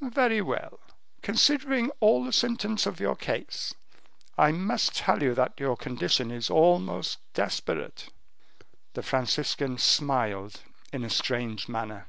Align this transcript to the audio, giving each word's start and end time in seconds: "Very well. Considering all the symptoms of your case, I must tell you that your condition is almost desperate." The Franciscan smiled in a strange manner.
"Very 0.00 0.40
well. 0.40 0.80
Considering 1.20 1.90
all 2.00 2.24
the 2.24 2.32
symptoms 2.32 2.86
of 2.86 2.98
your 2.98 3.14
case, 3.14 3.74
I 4.38 4.50
must 4.50 4.96
tell 4.96 5.22
you 5.22 5.34
that 5.34 5.60
your 5.60 5.76
condition 5.76 6.30
is 6.30 6.48
almost 6.48 7.18
desperate." 7.34 8.08
The 8.94 9.02
Franciscan 9.02 9.76
smiled 9.76 10.62
in 10.94 11.04
a 11.04 11.10
strange 11.10 11.68
manner. 11.68 12.06